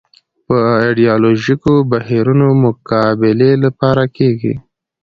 [0.51, 4.53] یا ایدیالوژیکو بهیرونو مقابلې لپاره کېږي